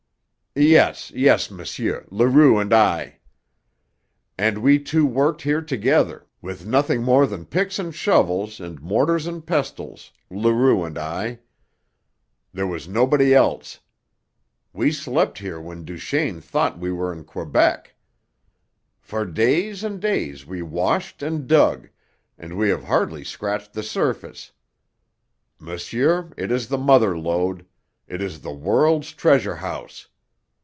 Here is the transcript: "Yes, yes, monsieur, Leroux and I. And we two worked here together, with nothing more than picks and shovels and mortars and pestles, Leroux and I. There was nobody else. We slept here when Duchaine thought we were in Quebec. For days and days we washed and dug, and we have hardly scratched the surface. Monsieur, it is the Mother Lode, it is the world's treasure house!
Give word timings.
"Yes, 0.53 1.11
yes, 1.11 1.49
monsieur, 1.49 2.05
Leroux 2.11 2.59
and 2.59 2.73
I. 2.73 3.19
And 4.37 4.57
we 4.57 4.79
two 4.79 5.05
worked 5.05 5.43
here 5.43 5.61
together, 5.61 6.27
with 6.41 6.65
nothing 6.65 7.03
more 7.03 7.25
than 7.25 7.45
picks 7.45 7.79
and 7.79 7.95
shovels 7.95 8.59
and 8.59 8.81
mortars 8.81 9.27
and 9.27 9.47
pestles, 9.47 10.11
Leroux 10.29 10.83
and 10.83 10.97
I. 10.97 11.39
There 12.51 12.67
was 12.67 12.85
nobody 12.85 13.33
else. 13.33 13.79
We 14.73 14.91
slept 14.91 15.37
here 15.39 15.57
when 15.61 15.85
Duchaine 15.85 16.41
thought 16.41 16.77
we 16.81 16.91
were 16.91 17.13
in 17.13 17.23
Quebec. 17.23 17.95
For 18.99 19.23
days 19.25 19.85
and 19.85 20.01
days 20.01 20.45
we 20.45 20.61
washed 20.61 21.23
and 21.23 21.47
dug, 21.47 21.87
and 22.37 22.57
we 22.57 22.67
have 22.67 22.83
hardly 22.83 23.23
scratched 23.23 23.71
the 23.71 23.83
surface. 23.83 24.51
Monsieur, 25.59 26.33
it 26.35 26.51
is 26.51 26.67
the 26.67 26.77
Mother 26.77 27.17
Lode, 27.17 27.65
it 28.05 28.21
is 28.21 28.41
the 28.41 28.51
world's 28.51 29.13
treasure 29.13 29.55
house! 29.55 30.09